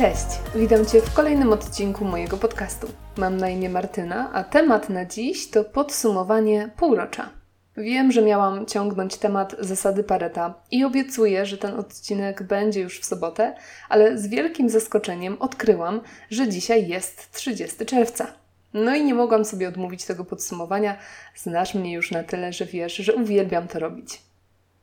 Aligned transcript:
Cześć, 0.00 0.26
witam 0.54 0.86
Cię 0.86 1.00
w 1.00 1.14
kolejnym 1.14 1.52
odcinku 1.52 2.04
mojego 2.04 2.36
podcastu. 2.36 2.86
Mam 3.16 3.36
na 3.36 3.48
imię 3.48 3.68
Martyna, 3.70 4.32
a 4.32 4.44
temat 4.44 4.88
na 4.88 5.04
dziś 5.04 5.50
to 5.50 5.64
podsumowanie 5.64 6.70
półrocza. 6.76 7.30
Wiem, 7.76 8.12
że 8.12 8.22
miałam 8.22 8.66
ciągnąć 8.66 9.16
temat 9.16 9.56
zasady 9.58 10.04
Pareta 10.04 10.54
i 10.70 10.84
obiecuję, 10.84 11.46
że 11.46 11.58
ten 11.58 11.74
odcinek 11.74 12.42
będzie 12.42 12.80
już 12.80 13.00
w 13.00 13.04
sobotę, 13.04 13.54
ale 13.88 14.18
z 14.18 14.26
wielkim 14.26 14.68
zaskoczeniem 14.68 15.36
odkryłam, 15.40 16.00
że 16.30 16.48
dzisiaj 16.48 16.88
jest 16.88 17.32
30 17.32 17.86
czerwca. 17.86 18.26
No 18.74 18.94
i 18.94 19.04
nie 19.04 19.14
mogłam 19.14 19.44
sobie 19.44 19.68
odmówić 19.68 20.04
tego 20.04 20.24
podsumowania. 20.24 20.96
Znasz 21.34 21.74
mnie 21.74 21.92
już 21.92 22.10
na 22.10 22.22
tyle, 22.22 22.52
że 22.52 22.66
wiesz, 22.66 22.96
że 22.96 23.14
uwielbiam 23.14 23.68
to 23.68 23.78
robić. 23.78 24.29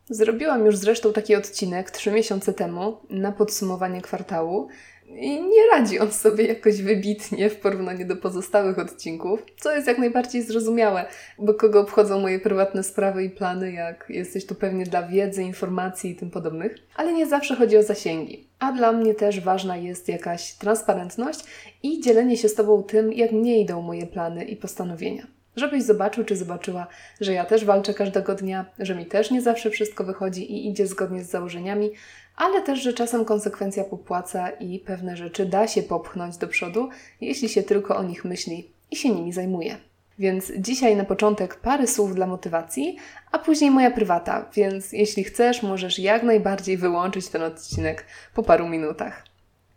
Zrobiłam 0.10 0.66
już 0.66 0.78
zresztą 0.78 1.14
taki 1.14 1.36
odcinek 1.36 1.92
trzy 1.92 2.12
miesiące 2.12 2.54
temu 2.54 2.98
na 3.10 3.32
podsumowanie 3.32 4.02
kwartału 4.02 4.68
i 5.10 5.42
nie 5.42 5.68
radzi 5.72 6.00
on 6.00 6.12
sobie 6.12 6.46
jakoś 6.46 6.82
wybitnie 6.82 7.50
w 7.50 7.56
porównaniu 7.56 8.08
do 8.08 8.16
pozostałych 8.16 8.80
odcinków, 8.80 9.44
co 9.60 9.76
jest 9.76 9.88
jak 9.88 9.98
najbardziej 9.98 10.42
zrozumiałe, 10.42 11.06
bo 11.40 11.54
kogo 11.54 11.82
obchodzą 11.82 12.20
moje 12.20 12.40
prywatne 12.40 12.84
sprawy 12.84 13.24
i 13.24 13.30
plany, 13.30 13.72
jak 13.72 14.06
jesteś 14.10 14.46
tu 14.46 14.56
pewnie 14.56 14.86
dla 14.86 15.08
wiedzy, 15.08 15.44
informacji 15.44 16.12
i 16.12 16.16
tym 16.16 16.32
podobnych, 16.32 16.76
ale 16.96 17.14
nie 17.14 17.28
zawsze 17.28 17.56
chodzi 17.56 17.78
o 17.78 17.84
zasięgi. 17.84 18.48
A 18.60 18.72
dla 18.72 18.92
mnie 18.92 19.16
też 19.16 19.40
ważna 19.40 19.78
jest 19.78 20.08
jakaś 20.08 20.54
transparentność 20.54 21.40
i 21.84 22.02
dzielenie 22.02 22.38
się 22.38 22.50
z 22.50 22.56
Tobą 22.56 22.84
tym, 22.84 23.14
jak 23.14 23.32
mnie 23.32 23.62
idą 23.62 23.82
moje 23.82 24.08
plany 24.08 24.44
i 24.44 24.56
postanowienia 24.56 25.37
żebyś 25.58 25.84
zobaczył 25.84 26.24
czy 26.24 26.36
zobaczyła, 26.36 26.88
że 27.22 27.34
ja 27.34 27.46
też 27.46 27.66
walczę 27.66 27.94
każdego 27.94 28.36
dnia, 28.36 28.66
że 28.80 28.96
mi 28.96 29.06
też 29.06 29.32
nie 29.32 29.42
zawsze 29.42 29.70
wszystko 29.70 30.04
wychodzi 30.04 30.52
i 30.52 30.70
idzie 30.70 30.88
zgodnie 30.88 31.24
z 31.24 31.30
założeniami, 31.30 31.92
ale 32.36 32.62
też, 32.62 32.82
że 32.82 32.94
czasem 32.94 33.26
konsekwencja 33.26 33.84
popłaca 33.84 34.50
i 34.50 34.80
pewne 34.80 35.18
rzeczy 35.18 35.46
da 35.46 35.68
się 35.68 35.84
popchnąć 35.84 36.38
do 36.38 36.48
przodu, 36.48 36.90
jeśli 37.22 37.50
się 37.50 37.64
tylko 37.64 37.98
o 37.98 38.04
nich 38.04 38.26
myśli 38.26 38.72
i 38.92 38.96
się 38.96 39.10
nimi 39.10 39.34
zajmuje. 39.34 39.78
Więc 40.20 40.52
dzisiaj 40.58 40.96
na 40.96 41.06
początek 41.06 41.56
parę 41.56 41.88
słów 41.88 42.16
dla 42.16 42.28
motywacji, 42.28 42.98
a 43.32 43.40
później 43.40 43.72
moja 43.72 43.92
prywata, 43.92 44.50
więc 44.54 44.94
jeśli 44.94 45.24
chcesz, 45.24 45.64
możesz 45.64 46.00
jak 46.00 46.24
najbardziej 46.24 46.78
wyłączyć 46.78 47.28
ten 47.28 47.44
odcinek 47.44 48.06
po 48.34 48.44
paru 48.44 48.68
minutach. 48.68 49.24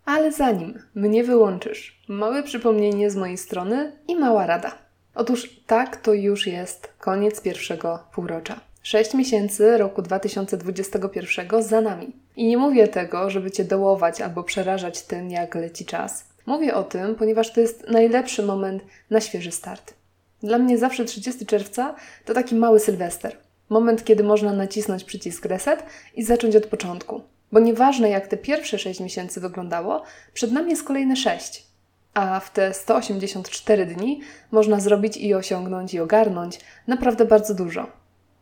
Ale 0.05 0.33
zanim 0.33 0.83
mnie 0.95 1.25
wyłączysz, 1.25 2.03
małe 2.09 2.43
przypomnienie 2.43 3.11
z 3.11 3.17
mojej 3.17 3.39
strony 3.39 3.93
i 4.09 4.17
mała 4.17 4.47
rada. 4.47 4.90
Otóż 5.15 5.61
tak, 5.67 5.97
to 5.97 6.13
już 6.13 6.47
jest 6.47 6.93
koniec 6.99 7.41
pierwszego 7.41 7.99
półrocza. 8.13 8.61
Sześć 8.83 9.15
miesięcy 9.15 9.79
roku 9.79 10.03
2021 10.03 11.63
za 11.63 11.81
nami. 11.81 12.13
I 12.37 12.47
nie 12.47 12.57
mówię 12.57 12.89
tego, 12.89 13.31
żeby 13.31 13.51
Cię 13.51 13.65
dołować 13.65 14.21
albo 14.21 14.43
przerażać 14.43 15.03
tym, 15.03 15.31
jak 15.31 15.55
leci 15.55 15.85
czas. 15.85 16.25
Mówię 16.47 16.75
o 16.75 16.85
tym, 16.85 17.15
ponieważ 17.15 17.53
to 17.53 17.61
jest 17.61 17.89
najlepszy 17.89 18.43
moment 18.43 18.83
na 19.11 19.21
świeży 19.21 19.53
start. 19.53 19.95
Dla 20.43 20.59
mnie 20.59 20.79
zawsze 20.79 21.05
30 21.05 21.47
czerwca 21.47 21.95
to 22.25 22.35
taki 22.35 22.55
mały 22.55 22.81
sylwester. 22.81 23.37
Moment, 23.69 24.05
kiedy 24.05 24.25
można 24.25 24.53
nacisnąć 24.53 25.05
przycisk 25.05 25.45
reset 25.45 25.83
i 26.15 26.23
zacząć 26.25 26.57
od 26.57 26.67
początku. 26.67 27.23
Bo 27.53 27.61
nieważne 27.61 28.11
jak 28.11 28.27
te 28.27 28.37
pierwsze 28.37 28.79
6 28.79 29.01
miesięcy 29.01 29.41
wyglądało, 29.41 30.03
przed 30.33 30.53
nami 30.53 30.71
jest 30.71 30.85
kolejne 30.85 31.17
6 31.17 31.70
a 32.15 32.41
w 32.41 32.53
te 32.53 32.75
184 32.75 33.87
dni 33.87 34.21
można 34.51 34.81
zrobić 34.81 35.17
i 35.17 35.35
osiągnąć 35.35 35.95
i 35.95 36.01
ogarnąć 36.01 36.61
naprawdę 36.87 37.25
bardzo 37.25 37.55
dużo. 37.55 37.87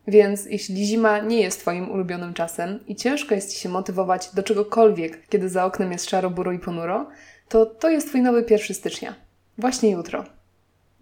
Więc 0.07 0.47
jeśli 0.47 0.87
zima 0.87 1.19
nie 1.19 1.41
jest 1.41 1.61
Twoim 1.61 1.91
ulubionym 1.91 2.35
czasem 2.35 2.87
i 2.87 2.97
ciężko 2.97 3.35
jest 3.35 3.53
Ci 3.55 3.61
się 3.61 3.69
motywować 3.69 4.31
do 4.35 4.43
czegokolwiek, 4.43 5.29
kiedy 5.29 5.49
za 5.49 5.65
oknem 5.65 5.93
jest 5.93 6.11
szaro, 6.11 6.31
buro 6.31 6.53
i 6.53 6.59
ponuro, 6.59 7.09
to 7.49 7.67
to 7.67 7.91
jest 7.91 8.09
Twój 8.09 8.23
nowy 8.23 8.45
1 8.51 8.77
stycznia. 8.77 9.15
Właśnie 9.59 9.91
jutro. 9.91 10.25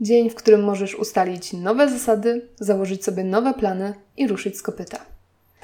Dzień, 0.00 0.30
w 0.30 0.34
którym 0.34 0.64
możesz 0.64 0.94
ustalić 0.94 1.52
nowe 1.52 1.88
zasady, 1.88 2.48
założyć 2.60 3.04
sobie 3.04 3.24
nowe 3.24 3.54
plany 3.54 3.94
i 4.16 4.28
ruszyć 4.28 4.58
z 4.58 4.62
kopyta. 4.62 5.15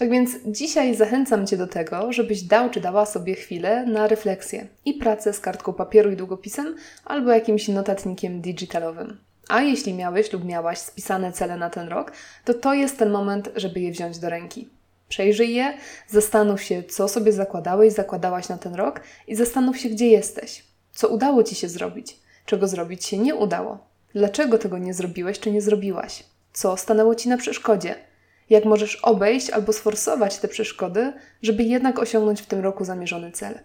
Tak 0.03 0.11
więc 0.11 0.31
dzisiaj 0.47 0.95
zachęcam 0.95 1.47
Cię 1.47 1.57
do 1.57 1.67
tego, 1.67 2.13
żebyś 2.13 2.43
dał 2.43 2.71
czy 2.71 2.81
dała 2.81 3.07
sobie 3.07 3.35
chwilę 3.35 3.87
na 3.87 4.07
refleksję 4.07 4.67
i 4.85 4.95
pracę 4.95 5.33
z 5.33 5.41
kartką 5.41 5.73
papieru 5.73 6.11
i 6.11 6.17
długopisem 6.17 6.77
albo 7.05 7.31
jakimś 7.31 7.69
notatnikiem 7.69 8.41
digitalowym. 8.41 9.19
A 9.49 9.61
jeśli 9.61 9.95
miałeś 9.95 10.33
lub 10.33 10.45
miałaś 10.45 10.79
spisane 10.79 11.33
cele 11.33 11.57
na 11.57 11.71
ten 11.71 11.89
rok, 11.89 12.13
to 12.45 12.55
to 12.55 12.75
jest 12.75 12.99
ten 12.99 13.11
moment, 13.11 13.51
żeby 13.57 13.81
je 13.81 13.93
wziąć 13.93 14.19
do 14.19 14.31
ręki. 14.31 14.69
Przejrzyj 15.09 15.55
je, 15.55 15.75
zastanów 16.09 16.63
się, 16.63 16.83
co 16.83 17.09
sobie 17.09 17.33
zakładałeś, 17.33 17.93
zakładałaś 17.93 18.49
na 18.49 18.59
ten 18.59 18.75
rok 18.75 19.01
i 19.27 19.37
zastanów 19.37 19.79
się, 19.79 19.89
gdzie 19.89 20.07
jesteś. 20.07 20.65
Co 20.93 21.09
udało 21.09 21.43
Ci 21.43 21.55
się 21.55 21.69
zrobić, 21.69 22.17
czego 22.47 22.69
zrobić 22.69 23.05
się 23.05 23.19
nie 23.19 23.35
udało, 23.35 23.87
dlaczego 24.15 24.59
tego 24.59 24.79
nie 24.79 24.95
zrobiłeś 24.95 25.41
czy 25.41 25.51
nie 25.51 25.63
zrobiłaś, 25.63 26.25
co 26.53 26.77
stanęło 26.77 27.15
Ci 27.15 27.29
na 27.29 27.37
przeszkodzie 27.37 28.12
jak 28.51 28.65
możesz 28.65 28.97
obejść 28.97 29.51
albo 29.51 29.73
sforsować 29.73 30.39
te 30.39 30.49
przeszkody, 30.49 31.13
żeby 31.43 31.63
jednak 31.63 31.99
osiągnąć 31.99 32.43
w 32.43 32.47
tym 32.47 32.61
roku 32.61 32.85
zamierzony 32.85 33.33
cel. 33.33 33.59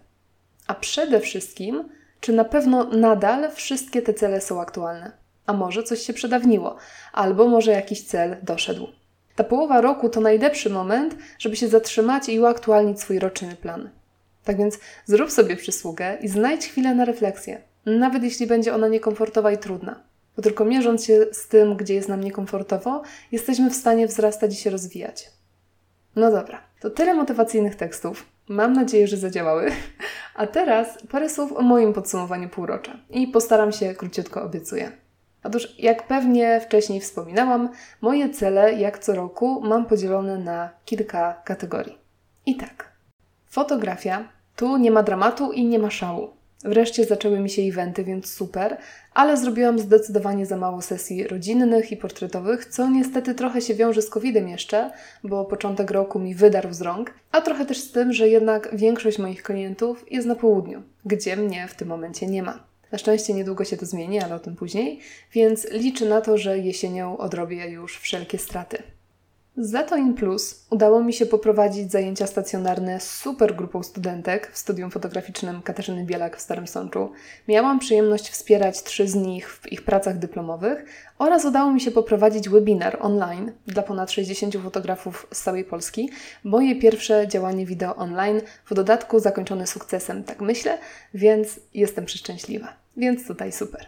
A 0.66 0.74
przede 0.74 1.20
wszystkim, 1.20 1.88
czy 2.20 2.32
na 2.32 2.44
pewno 2.44 2.84
nadal 2.84 3.50
wszystkie 3.50 4.02
te 4.02 4.14
cele 4.14 4.40
są 4.40 4.60
aktualne? 4.60 5.12
A 5.46 5.52
może 5.52 5.82
coś 5.82 6.02
się 6.02 6.12
przedawniło, 6.12 6.76
albo 7.12 7.48
może 7.48 7.70
jakiś 7.70 8.02
cel 8.02 8.36
doszedł. 8.42 8.88
Ta 9.36 9.44
połowa 9.44 9.80
roku 9.80 10.08
to 10.08 10.20
najlepszy 10.20 10.70
moment, 10.70 11.16
żeby 11.38 11.56
się 11.56 11.68
zatrzymać 11.68 12.28
i 12.28 12.40
uaktualnić 12.40 13.00
swój 13.00 13.18
roczny 13.18 13.56
plan. 13.56 13.90
Tak 14.44 14.56
więc 14.56 14.78
zrób 15.06 15.30
sobie 15.30 15.56
przysługę 15.56 16.18
i 16.20 16.28
znajdź 16.28 16.66
chwilę 16.66 16.94
na 16.94 17.04
refleksję, 17.04 17.60
nawet 17.86 18.22
jeśli 18.22 18.46
będzie 18.46 18.74
ona 18.74 18.88
niekomfortowa 18.88 19.52
i 19.52 19.58
trudna 19.58 20.08
bo 20.38 20.42
tylko 20.42 20.64
mierząc 20.64 21.04
się 21.04 21.26
z 21.32 21.48
tym, 21.48 21.76
gdzie 21.76 21.94
jest 21.94 22.08
nam 22.08 22.24
niekomfortowo, 22.24 23.02
jesteśmy 23.32 23.70
w 23.70 23.74
stanie 23.74 24.06
wzrastać 24.06 24.52
i 24.52 24.56
się 24.56 24.70
rozwijać. 24.70 25.30
No 26.16 26.30
dobra, 26.30 26.60
to 26.80 26.90
tyle 26.90 27.14
motywacyjnych 27.14 27.76
tekstów. 27.76 28.26
Mam 28.48 28.72
nadzieję, 28.72 29.06
że 29.08 29.16
zadziałały. 29.16 29.70
A 30.34 30.46
teraz 30.46 30.98
parę 31.10 31.28
słów 31.28 31.52
o 31.52 31.62
moim 31.62 31.92
podsumowaniu 31.92 32.48
półrocza 32.48 32.96
i 33.10 33.28
postaram 33.28 33.72
się 33.72 33.94
króciutko 33.94 34.42
obiecuję. 34.42 34.92
Otóż, 35.44 35.74
jak 35.78 36.06
pewnie 36.06 36.60
wcześniej 36.60 37.00
wspominałam, 37.00 37.68
moje 38.00 38.30
cele, 38.30 38.72
jak 38.72 38.98
co 38.98 39.14
roku, 39.14 39.60
mam 39.64 39.86
podzielone 39.86 40.38
na 40.38 40.70
kilka 40.84 41.42
kategorii. 41.44 41.98
I 42.46 42.56
tak. 42.56 42.92
Fotografia. 43.46 44.28
Tu 44.56 44.76
nie 44.76 44.90
ma 44.90 45.02
dramatu 45.02 45.52
i 45.52 45.64
nie 45.64 45.78
ma 45.78 45.90
szału. 45.90 46.37
Wreszcie 46.64 47.04
zaczęły 47.04 47.40
mi 47.40 47.50
się 47.50 47.62
eventy, 47.62 48.04
więc 48.04 48.30
super, 48.30 48.76
ale 49.14 49.36
zrobiłam 49.36 49.78
zdecydowanie 49.78 50.46
za 50.46 50.56
mało 50.56 50.82
sesji 50.82 51.26
rodzinnych 51.26 51.92
i 51.92 51.96
portretowych, 51.96 52.64
co 52.66 52.90
niestety 52.90 53.34
trochę 53.34 53.60
się 53.60 53.74
wiąże 53.74 54.02
z 54.02 54.10
COVID-em 54.10 54.48
jeszcze, 54.48 54.90
bo 55.24 55.44
początek 55.44 55.90
roku 55.90 56.18
mi 56.18 56.34
wydarł 56.34 56.72
z 56.72 56.80
rąk, 56.80 57.14
a 57.32 57.40
trochę 57.40 57.66
też 57.66 57.80
z 57.80 57.92
tym, 57.92 58.12
że 58.12 58.28
jednak 58.28 58.76
większość 58.76 59.18
moich 59.18 59.42
klientów 59.42 60.12
jest 60.12 60.26
na 60.26 60.34
południu, 60.34 60.82
gdzie 61.04 61.36
mnie 61.36 61.68
w 61.68 61.74
tym 61.74 61.88
momencie 61.88 62.26
nie 62.26 62.42
ma. 62.42 62.64
Na 62.92 62.98
szczęście 62.98 63.34
niedługo 63.34 63.64
się 63.64 63.76
to 63.76 63.86
zmieni, 63.86 64.20
ale 64.20 64.34
o 64.34 64.38
tym 64.38 64.56
później, 64.56 65.00
więc 65.32 65.70
liczę 65.70 66.06
na 66.06 66.20
to, 66.20 66.38
że 66.38 66.58
jesienią 66.58 67.18
odrobię 67.18 67.68
już 67.68 67.98
wszelkie 67.98 68.38
straty. 68.38 68.82
Za 69.60 69.82
to 69.82 69.96
in 69.96 70.14
plus 70.14 70.64
udało 70.70 71.02
mi 71.02 71.12
się 71.12 71.26
poprowadzić 71.26 71.92
zajęcia 71.92 72.26
stacjonarne 72.26 73.00
z 73.00 73.10
super 73.10 73.56
grupą 73.56 73.82
studentek 73.82 74.50
w 74.52 74.58
studium 74.58 74.90
fotograficznym 74.90 75.62
Katarzyny 75.62 76.04
Bielak 76.04 76.36
w 76.36 76.40
Starym 76.40 76.66
Sączu. 76.66 77.12
Miałam 77.48 77.78
przyjemność 77.78 78.30
wspierać 78.30 78.82
trzy 78.82 79.08
z 79.08 79.14
nich 79.14 79.52
w 79.52 79.72
ich 79.72 79.82
pracach 79.82 80.18
dyplomowych 80.18 80.84
oraz 81.18 81.44
udało 81.44 81.72
mi 81.72 81.80
się 81.80 81.90
poprowadzić 81.90 82.48
webinar 82.48 82.98
online 83.00 83.52
dla 83.66 83.82
ponad 83.82 84.10
60 84.10 84.56
fotografów 84.56 85.26
z 85.32 85.42
całej 85.42 85.64
Polski. 85.64 86.10
Moje 86.44 86.76
pierwsze 86.76 87.28
działanie 87.28 87.66
wideo 87.66 87.96
online, 87.96 88.40
w 88.66 88.74
dodatku 88.74 89.20
zakończone 89.20 89.66
sukcesem, 89.66 90.24
tak 90.24 90.40
myślę, 90.40 90.78
więc 91.14 91.60
jestem 91.74 92.04
przeszczęśliwa. 92.04 92.72
Więc 92.96 93.26
tutaj 93.26 93.52
super. 93.52 93.86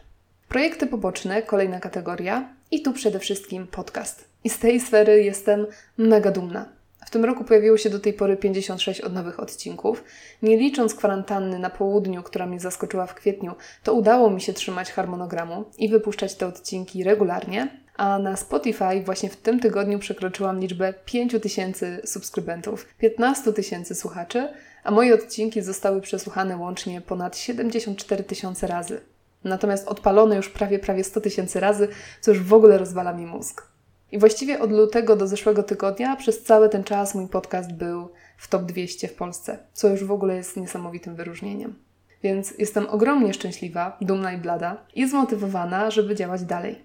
Projekty 0.49 0.87
poboczne, 0.87 1.43
kolejna 1.43 1.81
kategoria 1.81 2.49
i 2.71 2.83
tu 2.83 2.93
przede 2.93 3.19
wszystkim 3.19 3.67
podcast. 3.67 4.30
I 4.45 4.51
z 4.51 4.59
tej 4.59 4.81
sfery 4.81 5.23
jestem 5.23 5.67
mega 5.99 6.31
dumna. 6.31 6.81
W 7.07 7.11
tym 7.11 7.25
roku 7.25 7.45
pojawiło 7.45 7.77
się 7.77 7.91
do 7.91 8.01
tej 8.01 8.13
pory 8.13 8.37
56 8.37 9.01
od 9.01 9.13
nowych 9.13 9.41
odcinków. 9.41 10.05
Nie 10.43 10.57
licząc 10.57 10.95
kwarantanny 10.95 11.59
na 11.59 11.71
południu, 11.71 12.23
która 12.23 12.47
mnie 12.47 12.61
zaskoczyła 12.61 13.07
w 13.07 13.15
kwietniu, 13.15 13.55
to 13.83 13.95
udało 13.95 14.31
mi 14.31 14.41
się 14.41 14.53
trzymać 14.53 14.93
harmonogramu 14.93 15.65
i 15.79 15.89
wypuszczać 15.89 16.35
te 16.35 16.47
odcinki 16.47 17.05
regularnie. 17.05 17.81
A 17.97 18.19
na 18.19 18.37
Spotify 18.37 19.03
właśnie 19.05 19.29
w 19.29 19.37
tym 19.37 19.61
tygodniu 19.61 19.99
przekroczyłam 19.99 20.61
liczbę 20.61 20.95
5000 21.05 22.01
subskrybentów, 22.07 22.87
15 22.99 23.53
tysięcy 23.53 23.95
słuchaczy, 23.95 24.49
a 24.85 24.91
moje 24.91 25.15
odcinki 25.15 25.63
zostały 25.63 26.01
przesłuchane 26.01 26.57
łącznie 26.57 27.01
ponad 27.01 27.37
74 27.37 28.25
tysiące 28.25 28.67
razy. 28.67 29.01
Natomiast 29.45 29.89
odpalone 29.89 30.37
już 30.37 30.49
prawie 30.49 30.79
prawie 30.79 31.05
100 31.05 31.21
tysięcy 31.21 31.61
razy, 31.61 31.89
co 32.21 32.31
już 32.31 32.43
w 32.43 32.55
ogóle 32.55 32.79
rozwala 32.79 33.13
mi 33.13 33.27
mózg. 33.27 33.70
I 34.13 34.19
właściwie 34.19 34.61
od 34.61 34.73
lutego 34.73 35.17
do 35.17 35.27
zeszłego 35.27 35.63
tygodnia 35.63 36.17
przez 36.17 36.43
cały 36.43 36.69
ten 36.69 36.85
czas 36.85 37.15
mój 37.15 37.29
podcast 37.29 37.73
był 37.73 38.09
w 38.37 38.49
top 38.49 38.63
200 38.63 39.09
w 39.09 39.15
Polsce, 39.15 39.59
co 39.73 39.89
już 39.89 40.05
w 40.05 40.13
ogóle 40.13 40.37
jest 40.37 40.57
niesamowitym 40.57 41.15
wyróżnieniem. 41.17 41.75
Więc 42.23 42.55
jestem 42.59 42.87
ogromnie 42.89 43.35
szczęśliwa, 43.35 43.97
dumna 44.01 44.33
i 44.33 44.39
blada 44.39 44.77
i 44.95 45.09
zmotywowana, 45.09 45.91
żeby 45.91 46.15
działać 46.15 46.45
dalej. 46.45 46.79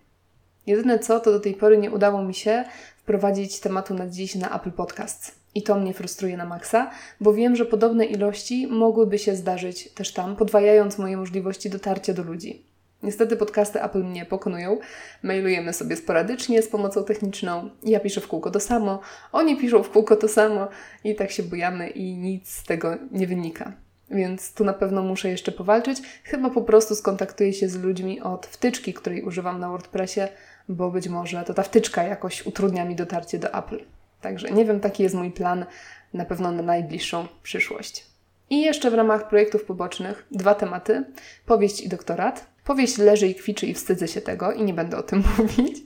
Jedyne 0.67 0.99
co, 0.99 1.19
to 1.19 1.31
do 1.31 1.39
tej 1.39 1.53
pory 1.53 1.77
nie 1.77 1.91
udało 1.91 2.23
mi 2.23 2.33
się 2.33 2.65
wprowadzić 2.97 3.59
tematu 3.59 3.93
na 3.93 4.07
dziś 4.07 4.35
na 4.35 4.55
Apple 4.55 4.71
Podcasts. 4.71 5.31
I 5.55 5.63
to 5.63 5.75
mnie 5.75 5.93
frustruje 5.93 6.37
na 6.37 6.45
maksa, 6.45 6.91
bo 7.21 7.33
wiem, 7.33 7.55
że 7.55 7.65
podobne 7.65 8.05
ilości 8.05 8.67
mogłyby 8.67 9.19
się 9.19 9.35
zdarzyć 9.35 9.93
też 9.93 10.13
tam, 10.13 10.35
podwajając 10.35 10.97
moje 10.97 11.17
możliwości 11.17 11.69
dotarcia 11.69 12.13
do 12.13 12.23
ludzi. 12.23 12.74
Niestety 13.05 13.37
podcasty 13.37 13.83
Apple 13.83 14.03
mnie 14.03 14.25
pokonują. 14.25 14.79
Mailujemy 15.23 15.73
sobie 15.73 15.95
sporadycznie 15.95 16.61
z 16.61 16.67
pomocą 16.67 17.03
techniczną. 17.03 17.69
Ja 17.83 17.99
piszę 17.99 18.21
w 18.21 18.27
kółko 18.27 18.51
to 18.51 18.59
samo, 18.59 18.99
oni 19.31 19.57
piszą 19.57 19.83
w 19.83 19.89
kółko 19.89 20.15
to 20.15 20.27
samo 20.27 20.67
i 21.03 21.15
tak 21.15 21.31
się 21.31 21.43
bujamy 21.43 21.89
i 21.89 22.17
nic 22.17 22.49
z 22.49 22.63
tego 22.63 22.97
nie 23.11 23.27
wynika. 23.27 23.71
Więc 24.11 24.53
tu 24.53 24.63
na 24.63 24.73
pewno 24.73 25.03
muszę 25.03 25.29
jeszcze 25.29 25.51
powalczyć. 25.51 26.01
Chyba 26.23 26.49
po 26.49 26.61
prostu 26.61 26.95
skontaktuję 26.95 27.53
się 27.53 27.69
z 27.69 27.75
ludźmi 27.83 28.21
od 28.21 28.45
wtyczki, 28.45 28.93
której 28.93 29.23
używam 29.23 29.59
na 29.59 29.69
WordPressie, 29.69 30.21
bo 30.69 30.91
być 30.91 31.07
może 31.07 31.43
to 31.43 31.53
ta 31.53 31.63
wtyczka 31.63 32.03
jakoś 32.03 32.45
utrudnia 32.45 32.85
mi 32.85 32.95
dotarcie 32.95 33.39
do 33.39 33.53
Apple. 33.53 33.79
Także 34.21 34.51
nie 34.51 34.65
wiem, 34.65 34.79
taki 34.79 35.03
jest 35.03 35.15
mój 35.15 35.31
plan 35.31 35.65
na 36.13 36.25
pewno 36.25 36.51
na 36.51 36.61
najbliższą 36.61 37.27
przyszłość. 37.43 38.05
I 38.49 38.61
jeszcze 38.61 38.91
w 38.91 38.93
ramach 38.93 39.29
projektów 39.29 39.63
pobocznych 39.63 40.25
dwa 40.31 40.55
tematy: 40.55 41.03
powieść 41.45 41.81
i 41.81 41.89
doktorat. 41.89 42.54
Powieść 42.65 42.97
leży 42.97 43.27
i 43.27 43.35
kwiczy 43.35 43.65
i 43.65 43.73
wstydzę 43.73 44.07
się 44.07 44.21
tego 44.21 44.51
i 44.51 44.63
nie 44.63 44.73
będę 44.73 44.97
o 44.97 45.03
tym 45.03 45.23
mówić. 45.37 45.77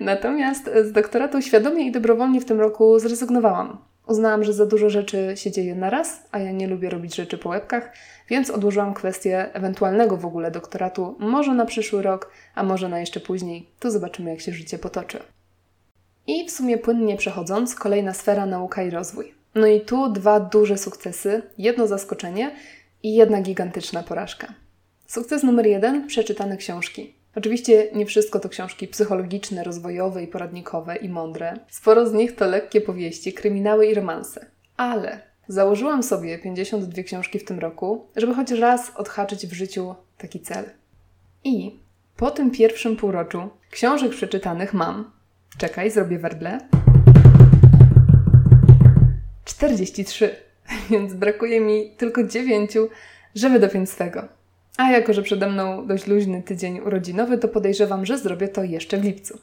Natomiast 0.00 0.70
z 0.84 0.92
doktoratu 0.92 1.42
świadomie 1.42 1.86
i 1.86 1.92
dobrowolnie 1.92 2.40
w 2.40 2.44
tym 2.44 2.60
roku 2.60 2.98
zrezygnowałam. 2.98 3.78
Uznałam, 4.06 4.44
że 4.44 4.52
za 4.52 4.66
dużo 4.66 4.90
rzeczy 4.90 5.32
się 5.36 5.50
dzieje 5.50 5.74
naraz, 5.74 6.22
a 6.32 6.38
ja 6.38 6.52
nie 6.52 6.66
lubię 6.66 6.90
robić 6.90 7.14
rzeczy 7.14 7.38
po 7.38 7.48
łebkach, 7.48 7.92
więc 8.28 8.50
odłożyłam 8.50 8.94
kwestię 8.94 9.54
ewentualnego 9.54 10.16
w 10.16 10.26
ogóle 10.26 10.50
doktoratu 10.50 11.16
może 11.18 11.54
na 11.54 11.66
przyszły 11.66 12.02
rok, 12.02 12.30
a 12.54 12.62
może 12.62 12.88
na 12.88 13.00
jeszcze 13.00 13.20
później. 13.20 13.70
Tu 13.80 13.90
zobaczymy, 13.90 14.30
jak 14.30 14.40
się 14.40 14.52
życie 14.52 14.78
potoczy. 14.78 15.18
I 16.26 16.48
w 16.48 16.50
sumie 16.50 16.78
płynnie 16.78 17.16
przechodząc, 17.16 17.74
kolejna 17.74 18.14
sfera 18.14 18.46
nauka 18.46 18.82
i 18.82 18.90
rozwój. 18.90 19.34
No 19.54 19.66
i 19.66 19.80
tu 19.80 20.12
dwa 20.12 20.40
duże 20.40 20.78
sukcesy, 20.78 21.42
jedno 21.58 21.86
zaskoczenie 21.86 22.56
i 23.02 23.14
jedna 23.14 23.42
gigantyczna 23.42 24.02
porażka. 24.02 24.61
Sukces 25.12 25.42
numer 25.42 25.66
jeden 25.66 26.06
przeczytane 26.06 26.56
książki. 26.56 27.14
Oczywiście 27.36 27.88
nie 27.94 28.06
wszystko 28.06 28.40
to 28.40 28.48
książki 28.48 28.88
psychologiczne, 28.88 29.64
rozwojowe 29.64 30.22
i 30.22 30.26
poradnikowe 30.26 30.96
i 30.96 31.08
mądre. 31.08 31.58
Sporo 31.68 32.06
z 32.06 32.12
nich 32.12 32.36
to 32.36 32.48
lekkie 32.48 32.80
powieści, 32.80 33.32
kryminały 33.32 33.86
i 33.86 33.94
romanse. 33.94 34.46
Ale 34.76 35.20
założyłam 35.48 36.02
sobie 36.02 36.38
52 36.38 37.02
książki 37.02 37.38
w 37.38 37.44
tym 37.44 37.58
roku, 37.58 38.06
żeby 38.16 38.34
choć 38.34 38.50
raz 38.50 38.92
odhaczyć 38.96 39.46
w 39.46 39.52
życiu 39.52 39.94
taki 40.18 40.40
cel. 40.40 40.64
I 41.44 41.80
po 42.16 42.30
tym 42.30 42.50
pierwszym 42.50 42.96
półroczu 42.96 43.50
książek 43.70 44.10
przeczytanych 44.10 44.74
mam, 44.74 45.12
czekaj, 45.58 45.90
zrobię 45.90 46.18
werble, 46.18 46.58
43, 49.44 50.36
więc 50.90 51.14
brakuje 51.14 51.60
mi 51.60 51.90
tylko 51.96 52.24
9, 52.24 52.72
żeby 53.34 53.58
dopiąć 53.58 53.90
swego. 53.90 54.41
A 54.76 54.90
jako, 54.90 55.12
że 55.12 55.22
przede 55.22 55.50
mną 55.50 55.86
dość 55.86 56.06
luźny 56.06 56.42
tydzień 56.42 56.80
urodzinowy, 56.80 57.38
to 57.38 57.48
podejrzewam, 57.48 58.06
że 58.06 58.18
zrobię 58.18 58.48
to 58.48 58.64
jeszcze 58.64 58.98
w 58.98 59.04
lipcu. 59.04 59.38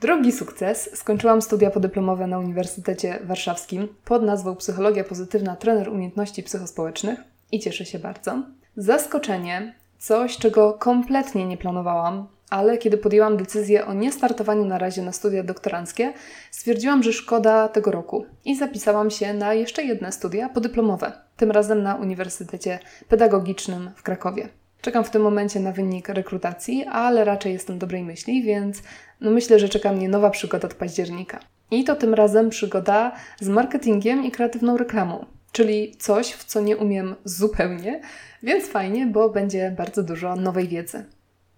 Drugi 0.00 0.32
sukces 0.32 0.90
skończyłam 0.94 1.42
studia 1.42 1.70
podyplomowe 1.70 2.26
na 2.26 2.38
Uniwersytecie 2.38 3.18
Warszawskim 3.24 3.88
pod 4.04 4.22
nazwą 4.22 4.56
Psychologia 4.56 5.04
Pozytywna 5.04 5.56
Trener 5.56 5.88
Umiejętności 5.88 6.42
Psychospołecznych 6.42 7.18
i 7.52 7.60
cieszę 7.60 7.84
się 7.84 7.98
bardzo. 7.98 8.42
Zaskoczenie, 8.76 9.74
coś 9.98 10.36
czego 10.36 10.72
kompletnie 10.72 11.46
nie 11.46 11.56
planowałam, 11.56 12.26
ale 12.50 12.78
kiedy 12.78 12.98
podjęłam 12.98 13.36
decyzję 13.36 13.86
o 13.86 13.94
niestartowaniu 13.94 14.64
na 14.64 14.78
razie 14.78 15.02
na 15.02 15.12
studia 15.12 15.42
doktoranckie, 15.42 16.12
stwierdziłam, 16.50 17.02
że 17.02 17.12
szkoda 17.12 17.68
tego 17.68 17.90
roku 17.90 18.26
i 18.44 18.56
zapisałam 18.56 19.10
się 19.10 19.34
na 19.34 19.54
jeszcze 19.54 19.82
jedne 19.82 20.12
studia 20.12 20.48
podyplomowe, 20.48 21.12
tym 21.36 21.50
razem 21.50 21.82
na 21.82 21.94
Uniwersytecie 21.94 22.78
Pedagogicznym 23.08 23.90
w 23.96 24.02
Krakowie. 24.02 24.48
Czekam 24.80 25.04
w 25.04 25.10
tym 25.10 25.22
momencie 25.22 25.60
na 25.60 25.72
wynik 25.72 26.08
rekrutacji, 26.08 26.84
ale 26.84 27.24
raczej 27.24 27.52
jestem 27.52 27.78
dobrej 27.78 28.04
myśli, 28.04 28.42
więc 28.42 28.82
no 29.20 29.30
myślę, 29.30 29.58
że 29.58 29.68
czeka 29.68 29.92
mnie 29.92 30.08
nowa 30.08 30.30
przygoda 30.30 30.68
od 30.68 30.74
października. 30.74 31.40
I 31.70 31.84
to 31.84 31.96
tym 31.96 32.14
razem 32.14 32.50
przygoda 32.50 33.12
z 33.40 33.48
marketingiem 33.48 34.24
i 34.24 34.30
kreatywną 34.30 34.76
reklamą, 34.76 35.26
czyli 35.52 35.96
coś, 35.98 36.32
w 36.32 36.44
co 36.44 36.60
nie 36.60 36.76
umiem 36.76 37.14
zupełnie, 37.24 38.00
więc 38.42 38.66
fajnie, 38.66 39.06
bo 39.06 39.28
będzie 39.28 39.74
bardzo 39.76 40.02
dużo 40.02 40.36
nowej 40.36 40.68
wiedzy. 40.68 41.04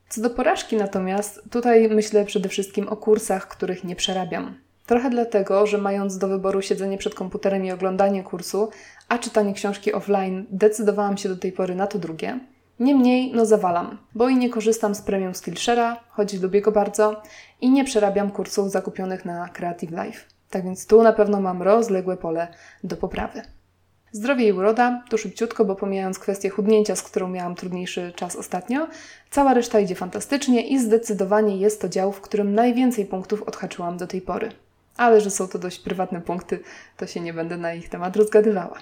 Co 0.08 0.20
do 0.20 0.30
porażki 0.30 0.76
natomiast, 0.76 1.40
tutaj 1.50 1.88
myślę 1.88 2.24
przede 2.24 2.48
wszystkim 2.48 2.88
o 2.88 2.96
kursach, 2.96 3.48
których 3.48 3.84
nie 3.84 3.96
przerabiam. 3.96 4.54
Trochę 4.86 5.10
dlatego, 5.10 5.66
że 5.66 5.78
mając 5.78 6.18
do 6.18 6.28
wyboru 6.28 6.62
siedzenie 6.62 6.98
przed 6.98 7.14
komputerem 7.14 7.64
i 7.64 7.72
oglądanie 7.72 8.22
kursu, 8.22 8.70
a 9.08 9.18
czytanie 9.18 9.54
książki 9.54 9.92
offline, 9.92 10.46
decydowałam 10.50 11.16
się 11.16 11.28
do 11.28 11.36
tej 11.36 11.52
pory 11.52 11.74
na 11.74 11.86
to 11.86 11.98
drugie. 11.98 12.40
Niemniej, 12.80 13.32
no 13.34 13.46
zawalam, 13.46 13.98
bo 14.14 14.28
i 14.28 14.36
nie 14.36 14.50
korzystam 14.50 14.94
z 14.94 15.02
premium 15.02 15.32
Skillshare'a, 15.32 15.96
choć 16.08 16.34
lubię 16.34 16.60
go 16.60 16.72
bardzo, 16.72 17.22
i 17.60 17.70
nie 17.70 17.84
przerabiam 17.84 18.30
kursów 18.30 18.70
zakupionych 18.70 19.24
na 19.24 19.48
Creative 19.48 19.90
Life. 19.90 20.20
Tak 20.50 20.64
więc 20.64 20.86
tu 20.86 21.02
na 21.02 21.12
pewno 21.12 21.40
mam 21.40 21.62
rozległe 21.62 22.16
pole 22.16 22.48
do 22.84 22.96
poprawy. 22.96 23.42
Zdrowie 24.12 24.48
i 24.48 24.52
uroda, 24.52 25.02
tu 25.10 25.18
szybciutko, 25.18 25.64
bo 25.64 25.76
pomijając 25.76 26.18
kwestię 26.18 26.50
chudnięcia, 26.50 26.96
z 26.96 27.02
którą 27.02 27.28
miałam 27.28 27.54
trudniejszy 27.54 28.12
czas 28.16 28.36
ostatnio, 28.36 28.88
cała 29.30 29.54
reszta 29.54 29.80
idzie 29.80 29.94
fantastycznie 29.94 30.66
i 30.66 30.78
zdecydowanie 30.78 31.56
jest 31.56 31.80
to 31.80 31.88
dział, 31.88 32.12
w 32.12 32.20
którym 32.20 32.54
najwięcej 32.54 33.06
punktów 33.06 33.42
odhaczyłam 33.42 33.96
do 33.96 34.06
tej 34.06 34.20
pory. 34.20 34.52
Ale 34.96 35.20
że 35.20 35.30
są 35.30 35.48
to 35.48 35.58
dość 35.58 35.78
prywatne 35.78 36.20
punkty, 36.20 36.60
to 36.96 37.06
się 37.06 37.20
nie 37.20 37.32
będę 37.32 37.56
na 37.56 37.74
ich 37.74 37.88
temat 37.88 38.16
rozgadywała. 38.16 38.78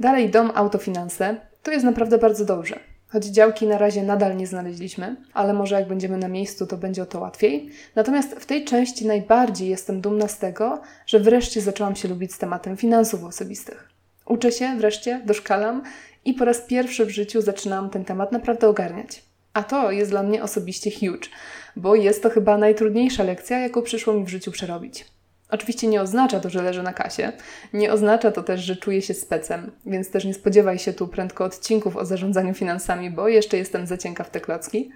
Dalej 0.00 0.30
dom, 0.30 0.52
autofinanse. 0.54 1.36
Tu 1.62 1.70
jest 1.70 1.84
naprawdę 1.84 2.18
bardzo 2.18 2.44
dobrze. 2.44 2.97
Choć 3.08 3.24
działki 3.24 3.66
na 3.66 3.78
razie 3.78 4.02
nadal 4.02 4.36
nie 4.36 4.46
znaleźliśmy, 4.46 5.16
ale 5.34 5.52
może 5.52 5.74
jak 5.74 5.88
będziemy 5.88 6.18
na 6.18 6.28
miejscu, 6.28 6.66
to 6.66 6.76
będzie 6.76 7.02
o 7.02 7.06
to 7.06 7.20
łatwiej. 7.20 7.70
Natomiast 7.94 8.34
w 8.34 8.46
tej 8.46 8.64
części 8.64 9.06
najbardziej 9.06 9.68
jestem 9.68 10.00
dumna 10.00 10.28
z 10.28 10.38
tego, 10.38 10.80
że 11.06 11.20
wreszcie 11.20 11.60
zaczęłam 11.60 11.96
się 11.96 12.08
lubić 12.08 12.34
z 12.34 12.38
tematem 12.38 12.76
finansów 12.76 13.24
osobistych. 13.24 13.88
Uczę 14.26 14.52
się 14.52 14.76
wreszcie, 14.76 15.22
doszkalam 15.24 15.82
i 16.24 16.34
po 16.34 16.44
raz 16.44 16.60
pierwszy 16.60 17.06
w 17.06 17.10
życiu 17.10 17.42
zaczynam 17.42 17.90
ten 17.90 18.04
temat 18.04 18.32
naprawdę 18.32 18.68
ogarniać. 18.68 19.22
A 19.52 19.62
to 19.62 19.90
jest 19.90 20.10
dla 20.10 20.22
mnie 20.22 20.42
osobiście 20.42 20.90
huge, 20.90 21.28
bo 21.76 21.94
jest 21.94 22.22
to 22.22 22.30
chyba 22.30 22.58
najtrudniejsza 22.58 23.22
lekcja, 23.22 23.58
jaką 23.58 23.82
przyszło 23.82 24.14
mi 24.14 24.24
w 24.24 24.28
życiu 24.28 24.52
przerobić. 24.52 25.17
Oczywiście 25.50 25.86
nie 25.86 26.02
oznacza 26.02 26.40
to, 26.40 26.50
że 26.50 26.62
leżę 26.62 26.82
na 26.82 26.92
kasie, 26.92 27.32
nie 27.72 27.92
oznacza 27.92 28.32
to 28.32 28.42
też, 28.42 28.60
że 28.60 28.76
czuję 28.76 29.02
się 29.02 29.14
specem, 29.14 29.70
więc 29.86 30.10
też 30.10 30.24
nie 30.24 30.34
spodziewaj 30.34 30.78
się 30.78 30.92
tu 30.92 31.08
prędko 31.08 31.44
odcinków 31.44 31.96
o 31.96 32.04
zarządzaniu 32.04 32.54
finansami, 32.54 33.10
bo 33.10 33.28
jeszcze 33.28 33.56
jestem 33.56 33.86
za 33.86 33.96
cienka 33.96 34.24
w 34.24 34.30
te 34.30 34.40
klocki. 34.40 34.90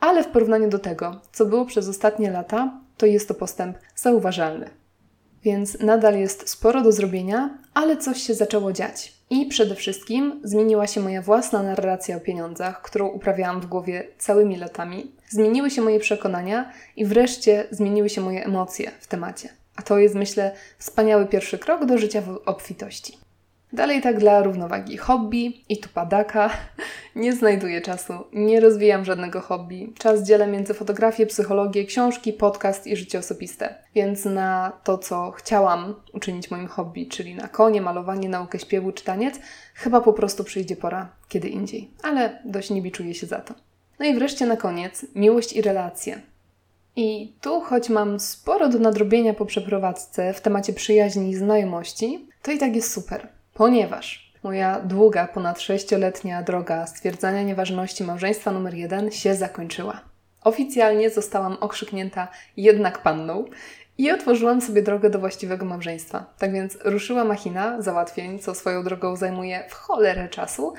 Ale 0.00 0.24
w 0.24 0.28
porównaniu 0.28 0.68
do 0.68 0.78
tego, 0.78 1.20
co 1.32 1.46
było 1.46 1.66
przez 1.66 1.88
ostatnie 1.88 2.30
lata, 2.30 2.80
to 2.96 3.06
jest 3.06 3.28
to 3.28 3.34
postęp 3.34 3.78
zauważalny. 3.96 4.70
Więc 5.42 5.80
nadal 5.80 6.18
jest 6.18 6.48
sporo 6.48 6.82
do 6.82 6.92
zrobienia, 6.92 7.58
ale 7.74 7.96
coś 7.96 8.22
się 8.22 8.34
zaczęło 8.34 8.72
dziać. 8.72 9.14
I 9.30 9.46
przede 9.46 9.74
wszystkim 9.74 10.40
zmieniła 10.44 10.86
się 10.86 11.00
moja 11.00 11.22
własna 11.22 11.62
narracja 11.62 12.16
o 12.16 12.20
pieniądzach, 12.20 12.82
którą 12.82 13.08
uprawiałam 13.08 13.60
w 13.60 13.66
głowie 13.66 14.08
całymi 14.18 14.56
latami. 14.56 15.12
Zmieniły 15.28 15.70
się 15.70 15.82
moje 15.82 16.00
przekonania 16.00 16.72
i 16.96 17.04
wreszcie 17.04 17.66
zmieniły 17.70 18.08
się 18.08 18.20
moje 18.20 18.44
emocje 18.44 18.90
w 19.00 19.06
temacie. 19.06 19.63
A 19.76 19.82
to 19.82 19.98
jest, 19.98 20.14
myślę, 20.14 20.52
wspaniały 20.78 21.26
pierwszy 21.26 21.58
krok 21.58 21.84
do 21.84 21.98
życia 21.98 22.20
w 22.20 22.40
obfitości. 22.46 23.18
Dalej 23.74 24.02
tak 24.02 24.18
dla 24.18 24.42
równowagi 24.42 24.96
hobby 24.96 25.62
i 25.68 25.78
tu 25.78 25.88
padaka. 25.88 26.50
Nie 27.16 27.32
znajduję 27.32 27.80
czasu, 27.80 28.12
nie 28.32 28.60
rozwijam 28.60 29.04
żadnego 29.04 29.40
hobby. 29.40 29.92
Czas 29.98 30.22
dzielę 30.22 30.46
między 30.46 30.74
fotografię, 30.74 31.26
psychologię, 31.26 31.84
książki, 31.84 32.32
podcast 32.32 32.86
i 32.86 32.96
życie 32.96 33.18
osobiste. 33.18 33.74
Więc 33.94 34.24
na 34.24 34.72
to, 34.84 34.98
co 34.98 35.30
chciałam 35.30 35.94
uczynić 36.12 36.50
moim 36.50 36.68
hobby, 36.68 37.06
czyli 37.06 37.34
na 37.34 37.48
konie, 37.48 37.82
malowanie, 37.82 38.28
naukę 38.28 38.58
śpiewu 38.58 38.92
czy 38.92 39.04
taniec, 39.04 39.40
chyba 39.74 40.00
po 40.00 40.12
prostu 40.12 40.44
przyjdzie 40.44 40.76
pora 40.76 41.08
kiedy 41.28 41.48
indziej. 41.48 41.90
Ale 42.02 42.38
dość 42.44 42.70
nie 42.70 42.82
biczuję 42.82 43.14
się 43.14 43.26
za 43.26 43.38
to. 43.38 43.54
No 43.98 44.06
i 44.06 44.14
wreszcie 44.14 44.46
na 44.46 44.56
koniec 44.56 45.06
miłość 45.14 45.52
i 45.52 45.62
relacje. 45.62 46.20
I 46.96 47.32
tu, 47.40 47.60
choć 47.60 47.88
mam 47.88 48.20
sporo 48.20 48.68
do 48.68 48.78
nadrobienia 48.78 49.34
po 49.34 49.46
przeprowadzce 49.46 50.34
w 50.34 50.40
temacie 50.40 50.72
przyjaźni 50.72 51.30
i 51.30 51.34
znajomości, 51.34 52.28
to 52.42 52.52
i 52.52 52.58
tak 52.58 52.76
jest 52.76 52.92
super 52.92 53.28
ponieważ 53.54 54.32
moja 54.42 54.80
długa, 54.80 55.28
ponad 55.28 55.60
sześcioletnia 55.60 56.42
droga 56.42 56.86
stwierdzania 56.86 57.42
nieważności 57.42 58.04
małżeństwa 58.04 58.50
numer 58.50 58.74
jeden 58.74 59.10
się 59.10 59.34
zakończyła. 59.34 60.00
Oficjalnie 60.42 61.10
zostałam 61.10 61.56
okrzyknięta 61.60 62.28
jednak 62.56 63.02
panną 63.02 63.44
i 63.98 64.10
otworzyłam 64.10 64.60
sobie 64.60 64.82
drogę 64.82 65.10
do 65.10 65.18
właściwego 65.18 65.64
małżeństwa. 65.64 66.34
Tak 66.38 66.52
więc 66.52 66.78
ruszyła 66.84 67.24
machina 67.24 67.82
załatwień, 67.82 68.38
co 68.38 68.54
swoją 68.54 68.84
drogą 68.84 69.16
zajmuje 69.16 69.64
w 69.68 69.72
cholerę 69.72 70.28
czasu 70.28 70.74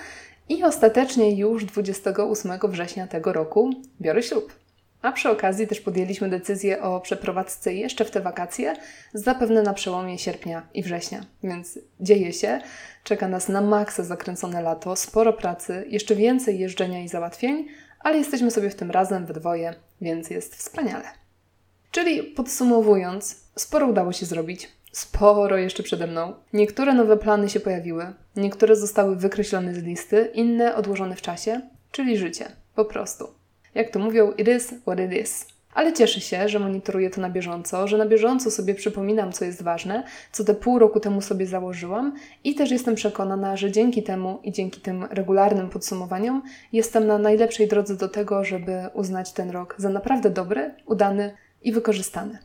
I 0.50 0.64
ostatecznie 0.64 1.36
już 1.36 1.66
28 1.66 2.52
września 2.64 3.08
tego 3.08 3.34
roku 3.34 3.70
biorę 4.02 4.24
ślub. 4.24 4.65
A 5.06 5.12
przy 5.12 5.30
okazji 5.30 5.68
też 5.68 5.82
podjęliśmy 5.82 6.30
decyzję 6.30 6.82
o 6.82 7.00
przeprowadzce 7.00 7.74
jeszcze 7.74 8.06
w 8.06 8.12
te 8.12 8.22
wakacje, 8.22 8.76
zapewne 9.14 9.62
na 9.62 9.74
przełomie 9.74 10.18
sierpnia 10.18 10.68
i 10.74 10.84
września. 10.84 11.26
Więc 11.44 11.80
dzieje 12.00 12.34
się, 12.34 12.62
czeka 13.04 13.28
nas 13.28 13.50
na 13.50 13.62
maksa 13.62 14.04
zakręcone 14.04 14.62
lato, 14.62 14.96
sporo 14.96 15.34
pracy, 15.34 15.86
jeszcze 15.90 16.16
więcej 16.16 16.60
jeżdżenia 16.60 17.04
i 17.04 17.08
załatwień, 17.08 17.68
ale 18.00 18.18
jesteśmy 18.18 18.52
sobie 18.52 18.70
w 18.70 18.76
tym 18.76 18.92
razem 18.92 19.26
we 19.26 19.34
dwoje, 19.34 19.74
więc 20.02 20.30
jest 20.30 20.56
wspaniale. 20.56 21.06
Czyli 21.92 22.24
podsumowując, 22.24 23.42
sporo 23.56 23.88
udało 23.88 24.12
się 24.12 24.26
zrobić, 24.26 24.72
sporo 24.92 25.58
jeszcze 25.58 25.84
przede 25.84 26.08
mną. 26.08 26.34
Niektóre 26.54 26.94
nowe 26.94 27.18
plany 27.18 27.50
się 27.50 27.60
pojawiły, 27.60 28.14
niektóre 28.36 28.76
zostały 28.76 29.16
wykreślone 29.16 29.74
z 29.74 29.78
listy, 29.78 30.32
inne 30.34 30.76
odłożone 30.76 31.16
w 31.16 31.22
czasie, 31.22 31.62
czyli 31.92 32.18
życie, 32.18 32.46
po 32.76 32.86
prostu. 32.86 33.45
Jak 33.76 33.90
to 33.90 34.00
mówią, 34.00 34.32
it 34.32 34.48
is 34.48 34.74
what 34.86 35.00
it 35.00 35.12
is. 35.12 35.56
Ale 35.74 35.94
cieszę 35.94 36.22
się, 36.22 36.50
że 36.50 36.60
monitoruję 36.60 37.10
to 37.10 37.22
na 37.22 37.30
bieżąco, 37.30 37.88
że 37.88 37.98
na 37.98 38.06
bieżąco 38.06 38.52
sobie 38.52 38.76
przypominam, 38.76 39.32
co 39.32 39.46
jest 39.46 39.64
ważne, 39.64 40.04
co 40.32 40.44
te 40.44 40.54
pół 40.54 40.80
roku 40.80 41.00
temu 41.00 41.22
sobie 41.22 41.48
założyłam 41.48 42.14
i 42.44 42.56
też 42.56 42.72
jestem 42.72 42.96
przekonana, 42.96 43.58
że 43.58 43.72
dzięki 43.72 44.04
temu 44.04 44.40
i 44.44 44.52
dzięki 44.52 44.82
tym 44.82 45.04
regularnym 45.04 45.70
podsumowaniom 45.70 46.42
jestem 46.74 47.08
na 47.08 47.18
najlepszej 47.18 47.68
drodze 47.68 47.96
do 47.96 48.10
tego, 48.10 48.44
żeby 48.44 48.72
uznać 48.94 49.34
ten 49.34 49.50
rok 49.50 49.76
za 49.78 49.90
naprawdę 49.90 50.30
dobry, 50.30 50.72
udany 50.86 51.34
i 51.64 51.72
wykorzystany. 51.72 52.38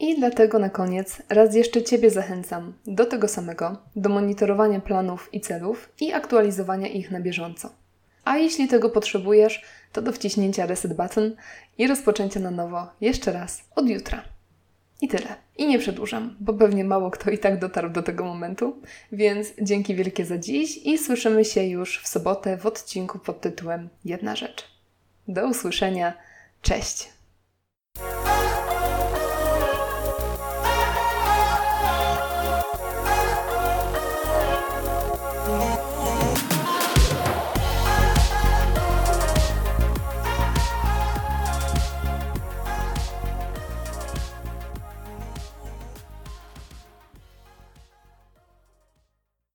I 0.00 0.18
dlatego 0.18 0.58
na 0.58 0.70
koniec 0.70 1.22
raz 1.28 1.54
jeszcze 1.54 1.82
Ciebie 1.82 2.10
zachęcam 2.10 2.72
do 2.86 3.04
tego 3.04 3.28
samego, 3.28 3.76
do 3.96 4.08
monitorowania 4.08 4.80
planów 4.80 5.28
i 5.32 5.40
celów 5.40 5.92
i 6.00 6.12
aktualizowania 6.12 6.88
ich 6.88 7.10
na 7.10 7.20
bieżąco. 7.20 7.85
A 8.26 8.38
jeśli 8.38 8.68
tego 8.68 8.90
potrzebujesz, 8.90 9.62
to 9.92 10.02
do 10.02 10.12
wciśnięcia 10.12 10.66
reset 10.66 10.96
button 10.96 11.36
i 11.78 11.86
rozpoczęcia 11.86 12.40
na 12.40 12.50
nowo 12.50 12.88
jeszcze 13.00 13.32
raz 13.32 13.64
od 13.76 13.88
jutra. 13.88 14.24
I 15.00 15.08
tyle. 15.08 15.36
I 15.56 15.66
nie 15.66 15.78
przedłużam, 15.78 16.36
bo 16.40 16.54
pewnie 16.54 16.84
mało 16.84 17.10
kto 17.10 17.30
i 17.30 17.38
tak 17.38 17.58
dotarł 17.58 17.90
do 17.90 18.02
tego 18.02 18.24
momentu, 18.24 18.82
więc 19.12 19.52
dzięki 19.62 19.94
wielkie 19.94 20.24
za 20.24 20.38
dziś 20.38 20.76
i 20.76 20.98
słyszymy 20.98 21.44
się 21.44 21.64
już 21.64 22.02
w 22.02 22.08
sobotę 22.08 22.56
w 22.56 22.66
odcinku 22.66 23.18
pod 23.18 23.40
tytułem 23.40 23.88
Jedna 24.04 24.36
rzecz. 24.36 24.64
Do 25.28 25.48
usłyszenia. 25.48 26.14
Cześć! 26.62 27.15